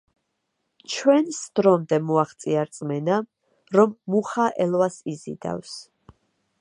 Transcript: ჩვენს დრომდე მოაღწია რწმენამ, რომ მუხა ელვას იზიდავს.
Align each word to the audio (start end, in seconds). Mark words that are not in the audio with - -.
ჩვენს 0.93 1.41
დრომდე 1.59 1.99
მოაღწია 2.07 2.63
რწმენამ, 2.69 3.29
რომ 3.79 3.93
მუხა 4.15 4.49
ელვას 4.67 4.99
იზიდავს. 5.15 5.77